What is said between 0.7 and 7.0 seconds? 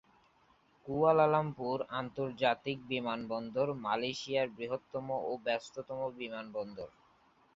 Kuala Lumpur আন্তর্জাতিক বিমানবন্দর মালয়েশিয়ার বৃহত্তম এবং ব্যস্ততম বিমানবন্দর।